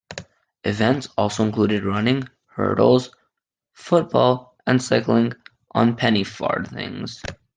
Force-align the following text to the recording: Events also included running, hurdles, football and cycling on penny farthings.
Events 0.63 1.09
also 1.15 1.43
included 1.45 1.83
running, 1.83 2.27
hurdles, 2.47 3.11
football 3.73 4.57
and 4.65 4.81
cycling 4.81 5.31
on 5.73 5.95
penny 5.95 6.23
farthings. 6.23 7.21